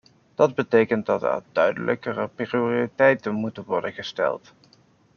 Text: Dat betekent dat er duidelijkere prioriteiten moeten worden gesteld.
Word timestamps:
Dat 0.35 0.55
betekent 0.55 1.05
dat 1.05 1.23
er 1.23 1.43
duidelijkere 1.51 2.27
prioriteiten 2.27 3.33
moeten 3.33 3.63
worden 3.63 3.93
gesteld. 3.93 4.53